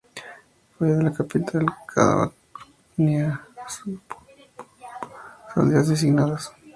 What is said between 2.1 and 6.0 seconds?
grupo tenía sus aldeas